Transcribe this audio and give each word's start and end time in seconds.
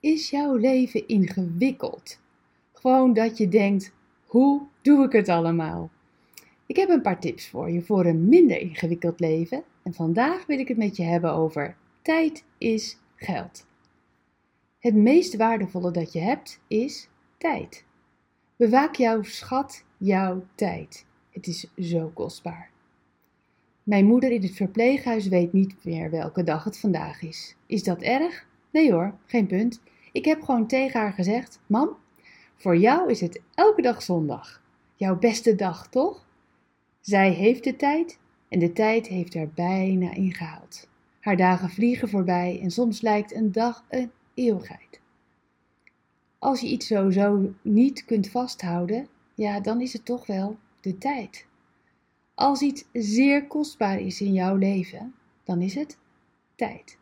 Is 0.00 0.30
jouw 0.30 0.54
leven 0.54 1.08
ingewikkeld? 1.08 2.20
Gewoon 2.72 3.12
dat 3.12 3.38
je 3.38 3.48
denkt: 3.48 3.92
hoe 4.26 4.62
doe 4.82 5.04
ik 5.04 5.12
het 5.12 5.28
allemaal? 5.28 5.90
Ik 6.66 6.76
heb 6.76 6.88
een 6.88 7.02
paar 7.02 7.20
tips 7.20 7.48
voor 7.48 7.70
je 7.70 7.82
voor 7.82 8.06
een 8.06 8.28
minder 8.28 8.60
ingewikkeld 8.60 9.20
leven. 9.20 9.62
En 9.82 9.94
vandaag 9.94 10.46
wil 10.46 10.58
ik 10.58 10.68
het 10.68 10.76
met 10.76 10.96
je 10.96 11.02
hebben 11.02 11.32
over 11.32 11.76
tijd 12.02 12.44
is 12.58 12.98
geld. 13.16 13.66
Het 14.78 14.94
meest 14.94 15.36
waardevolle 15.36 15.90
dat 15.90 16.12
je 16.12 16.20
hebt 16.20 16.60
is 16.66 17.08
tijd. 17.38 17.84
Bewaak 18.56 18.94
jouw 18.94 19.22
schat, 19.22 19.84
jouw 19.96 20.44
tijd. 20.54 21.06
Het 21.30 21.46
is 21.46 21.66
zo 21.78 22.10
kostbaar. 22.14 22.70
Mijn 23.82 24.06
moeder 24.06 24.30
in 24.30 24.42
het 24.42 24.54
verpleeghuis 24.54 25.28
weet 25.28 25.52
niet 25.52 25.84
meer 25.84 26.10
welke 26.10 26.42
dag 26.42 26.64
het 26.64 26.78
vandaag 26.78 27.22
is. 27.22 27.56
Is 27.66 27.82
dat 27.82 28.02
erg? 28.02 28.47
Nee 28.70 28.92
hoor, 28.92 29.14
geen 29.26 29.46
punt. 29.46 29.80
Ik 30.12 30.24
heb 30.24 30.42
gewoon 30.42 30.66
tegen 30.66 31.00
haar 31.00 31.12
gezegd: 31.12 31.60
Mam, 31.66 31.96
voor 32.56 32.76
jou 32.76 33.10
is 33.10 33.20
het 33.20 33.40
elke 33.54 33.82
dag 33.82 34.02
zondag. 34.02 34.62
Jouw 34.94 35.18
beste 35.18 35.54
dag, 35.54 35.88
toch? 35.88 36.26
Zij 37.00 37.30
heeft 37.30 37.64
de 37.64 37.76
tijd 37.76 38.18
en 38.48 38.58
de 38.58 38.72
tijd 38.72 39.06
heeft 39.06 39.34
er 39.34 39.48
bijna 39.54 40.14
ingehaald. 40.14 40.88
Haar 41.20 41.36
dagen 41.36 41.70
vliegen 41.70 42.08
voorbij 42.08 42.60
en 42.62 42.70
soms 42.70 43.00
lijkt 43.00 43.34
een 43.34 43.52
dag 43.52 43.84
een 43.88 44.10
eeuwigheid. 44.34 45.00
Als 46.38 46.60
je 46.60 46.66
iets 46.66 46.86
sowieso 46.86 47.52
niet 47.62 48.04
kunt 48.04 48.28
vasthouden, 48.28 49.08
ja, 49.34 49.60
dan 49.60 49.80
is 49.80 49.92
het 49.92 50.04
toch 50.04 50.26
wel 50.26 50.58
de 50.80 50.98
tijd. 50.98 51.46
Als 52.34 52.60
iets 52.60 52.84
zeer 52.92 53.46
kostbaar 53.46 54.00
is 54.00 54.20
in 54.20 54.32
jouw 54.32 54.56
leven, 54.56 55.14
dan 55.44 55.62
is 55.62 55.74
het 55.74 55.98
tijd. 56.54 56.98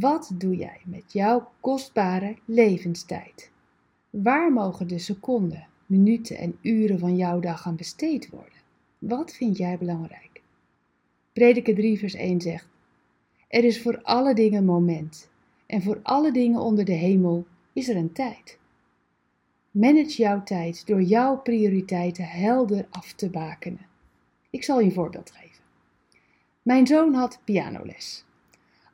Wat 0.00 0.30
doe 0.34 0.56
jij 0.56 0.80
met 0.84 1.12
jouw 1.12 1.50
kostbare 1.60 2.36
levenstijd? 2.44 3.50
Waar 4.10 4.52
mogen 4.52 4.88
de 4.88 4.98
seconden, 4.98 5.66
minuten 5.86 6.36
en 6.36 6.58
uren 6.60 6.98
van 6.98 7.16
jouw 7.16 7.40
dag 7.40 7.66
aan 7.66 7.76
besteed 7.76 8.30
worden? 8.30 8.58
Wat 8.98 9.32
vind 9.32 9.56
jij 9.56 9.78
belangrijk? 9.78 10.42
Prediker 11.32 11.74
3 11.74 11.98
vers 11.98 12.14
1 12.14 12.40
zegt, 12.40 12.68
Er 13.48 13.64
is 13.64 13.82
voor 13.82 14.02
alle 14.02 14.34
dingen 14.34 14.58
een 14.58 14.64
moment, 14.64 15.30
en 15.66 15.82
voor 15.82 16.00
alle 16.02 16.32
dingen 16.32 16.60
onder 16.60 16.84
de 16.84 16.92
hemel 16.92 17.46
is 17.72 17.88
er 17.88 17.96
een 17.96 18.12
tijd. 18.12 18.58
Manage 19.70 20.22
jouw 20.22 20.42
tijd 20.42 20.86
door 20.86 21.02
jouw 21.02 21.36
prioriteiten 21.36 22.24
helder 22.24 22.86
af 22.90 23.12
te 23.12 23.30
bakenen. 23.30 23.86
Ik 24.50 24.64
zal 24.64 24.80
je 24.80 24.84
een 24.84 24.92
voorbeeld 24.92 25.30
geven. 25.30 25.62
Mijn 26.62 26.86
zoon 26.86 27.14
had 27.14 27.40
pianoles. 27.44 28.24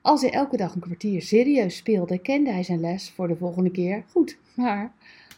Als 0.02 0.20
hij 0.20 0.30
elke 0.30 0.56
dag 0.56 0.74
een 0.74 0.80
kwartier 0.80 1.22
serieus 1.22 1.76
speelde, 1.76 2.18
kende 2.18 2.50
hij 2.50 2.62
zijn 2.62 2.80
les 2.80 3.10
voor 3.10 3.28
de 3.28 3.36
volgende 3.36 3.70
keer 3.70 4.04
goed. 4.10 4.38
Maar 4.54 4.92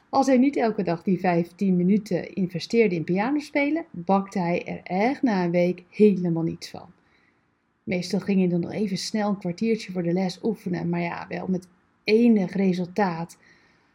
als 0.09 0.27
hij 0.27 0.39
niet 0.39 0.57
elke 0.57 0.83
dag 0.83 1.03
die 1.03 1.21
15 1.21 1.77
minuten 1.77 2.35
investeerde 2.35 2.95
in 2.95 3.05
pianospelen, 3.05 3.85
bakte 3.91 4.39
hij 4.39 4.67
er 4.67 4.81
echt 4.83 5.23
na 5.23 5.45
een 5.45 5.51
week 5.51 5.83
helemaal 5.91 6.43
niets 6.43 6.71
van. 6.71 6.87
Meestal 7.83 8.21
ging 8.21 8.39
hij 8.39 8.49
dan 8.49 8.61
nog 8.61 8.73
even 8.73 8.99
snel 8.99 9.29
een 9.29 9.39
kwartiertje 9.39 9.93
voor 9.93 10.03
de 10.03 10.13
les 10.13 10.39
oefenen, 10.43 10.89
maar 10.89 11.01
ja, 11.01 11.27
wel 11.29 11.47
met 11.47 11.69
enig 12.05 12.55
resultaat. 12.55 13.39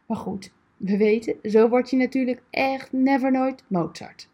Maar 0.06 0.16
goed, 0.16 0.52
we 0.76 0.96
weten, 0.96 1.34
zo 1.42 1.68
word 1.68 1.90
je 1.90 1.96
natuurlijk 1.96 2.42
echt 2.50 2.92
never 2.92 3.32
nooit 3.32 3.62
Mozart. 3.66 4.28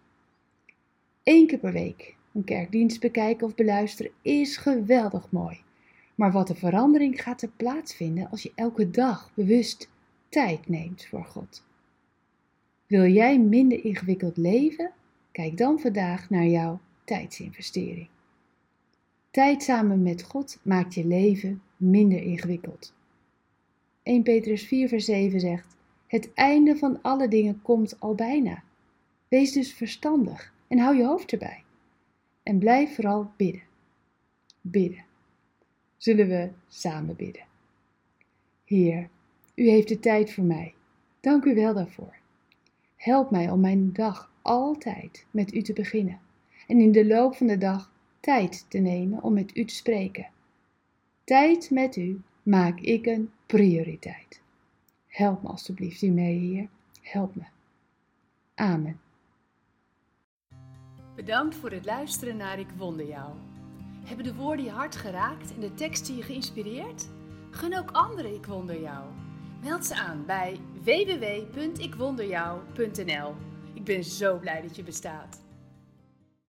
Eén 1.23 1.47
keer 1.47 1.59
per 1.59 1.73
week 1.73 2.17
een 2.33 2.45
kerkdienst 2.45 3.01
bekijken 3.01 3.47
of 3.47 3.55
beluisteren 3.55 4.13
is 4.23 4.57
geweldig 4.57 5.31
mooi. 5.31 5.64
Maar 6.15 6.33
wat 6.33 6.49
een 6.49 6.57
verandering 6.57 7.23
gaat 7.23 7.43
er 7.43 7.51
plaatsvinden 7.57 8.31
als 8.31 8.43
je 8.43 8.53
elke 8.55 8.91
dag 8.91 9.31
bewust 9.35 9.89
tijd 10.29 10.69
neemt 10.69 11.07
voor 11.07 11.25
God. 11.25 11.65
Wil 12.87 13.07
jij 13.07 13.39
minder 13.39 13.85
ingewikkeld 13.85 14.37
leven? 14.37 14.93
Kijk 15.33 15.57
dan 15.57 15.79
vandaag 15.81 16.31
naar 16.31 16.47
jouw 16.47 16.81
tijdsinvestering. 17.05 18.09
Tijd 19.31 19.63
samen 19.63 20.03
met 20.03 20.23
God 20.23 20.59
maakt 20.63 20.95
je 20.95 21.07
leven 21.07 21.63
minder 21.77 22.23
ingewikkeld. 22.23 22.95
1 24.03 24.23
Petrus 24.23 24.67
4 24.67 24.89
vers 24.89 25.05
7 25.05 25.41
zegt, 25.41 25.77
het 26.07 26.35
einde 26.35 26.77
van 26.77 27.03
alle 27.03 27.29
dingen 27.29 27.63
komt 27.63 28.01
al 28.01 28.15
bijna. 28.15 28.63
Wees 29.29 29.53
dus 29.53 29.73
verstandig 29.73 30.53
en 30.69 30.79
hou 30.79 30.97
je 30.97 31.05
hoofd 31.05 31.33
erbij. 31.33 31.65
En 32.43 32.59
blijf 32.59 32.95
vooral 32.95 33.31
bidden. 33.37 33.63
Bidden. 34.61 35.05
Zullen 36.05 36.29
we 36.29 36.51
samen 36.69 37.17
bidden? 37.17 37.45
Heer, 38.65 39.09
u 39.55 39.69
heeft 39.69 39.89
de 39.89 40.01
tijd 40.01 40.33
voor 40.33 40.45
mij. 40.45 40.75
Dank 41.21 41.45
u 41.45 41.55
wel 41.55 41.75
daarvoor. 41.75 42.17
Help 42.97 43.31
mij 43.31 43.51
om 43.51 43.61
mijn 43.61 43.93
dag 43.93 44.31
altijd 44.43 45.27
met 45.31 45.55
u 45.55 45.63
te 45.63 45.73
beginnen 45.73 46.21
en 46.67 46.81
in 46.81 46.93
de 46.93 47.07
loop 47.07 47.37
van 47.37 47.47
de 47.47 47.59
dag 47.59 47.93
tijd 48.21 48.67
te 48.69 48.79
nemen 48.79 49.23
om 49.23 49.33
met 49.33 49.57
u 49.57 49.65
te 49.65 49.75
spreken. 49.75 50.27
Tijd 51.25 51.71
met 51.71 51.97
u 51.97 52.21
maak 52.43 52.81
ik 52.81 53.07
een 53.07 53.31
prioriteit. 53.47 54.41
Help 55.07 55.43
me 55.43 55.49
alstublieft 55.49 56.03
u 56.03 56.09
mee, 56.09 56.39
Heer. 56.39 56.69
Help 57.01 57.35
me. 57.35 57.45
Amen. 58.55 59.01
Bedankt 61.15 61.55
voor 61.55 61.71
het 61.71 61.85
luisteren 61.85 62.37
naar 62.37 62.59
Ik 62.59 62.71
Wonder 62.77 63.07
Jou. 63.07 63.54
Hebben 64.05 64.25
de 64.25 64.35
woorden 64.35 64.65
je 64.65 64.71
hart 64.71 64.97
geraakt 64.97 65.55
en 65.55 65.61
de 65.61 65.75
teksten 65.75 66.17
je 66.17 66.23
geïnspireerd? 66.23 67.09
Gun 67.51 67.79
ook 67.79 67.91
anderen 67.91 68.35
Ik 68.35 68.47
Wonder 68.47 68.81
Jou. 68.81 69.05
Meld 69.63 69.87
ze 69.87 69.95
aan 69.95 70.25
bij 70.27 70.61
www.ikwonderjou.nl. 70.83 73.35
Ik 73.75 73.85
ben 73.85 74.05
zo 74.05 74.39
blij 74.39 74.63
dat 74.63 74.77
je 74.77 74.83
bestaat. 74.83 75.44